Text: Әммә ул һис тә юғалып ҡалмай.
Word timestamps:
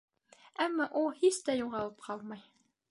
Әммә 0.65 0.87
ул 1.03 1.11
һис 1.21 1.39
тә 1.49 1.59
юғалып 1.61 2.05
ҡалмай. 2.09 2.47